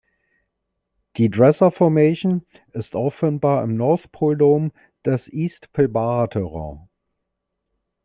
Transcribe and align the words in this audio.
Die 1.17 1.29
Dresser 1.29 1.69
Formation 1.69 2.43
ist 2.73 2.95
auffindbar 2.95 3.63
im 3.63 3.77
North 3.77 4.11
Pole 4.11 4.35
Dome 4.35 4.71
des 5.05 5.31
East 5.31 5.71
Pilbara 5.73 6.25
Terrane. 6.25 6.89